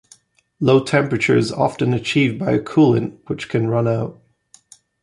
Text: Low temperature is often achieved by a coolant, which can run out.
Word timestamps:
Low 0.59 0.83
temperature 0.83 1.37
is 1.37 1.51
often 1.51 1.93
achieved 1.93 2.39
by 2.39 2.53
a 2.53 2.59
coolant, 2.59 3.19
which 3.27 3.49
can 3.49 3.67
run 3.69 3.87
out. 3.87 4.19